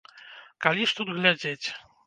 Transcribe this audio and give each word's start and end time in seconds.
Калі 0.65 0.89
ж 0.93 0.97
тут 1.01 1.13
глядзець? 1.21 1.67